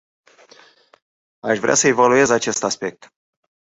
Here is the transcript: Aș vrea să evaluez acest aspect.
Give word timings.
Aș 1.39 1.59
vrea 1.59 1.75
să 1.75 1.87
evaluez 1.87 2.29
acest 2.29 2.63
aspect. 2.63 3.13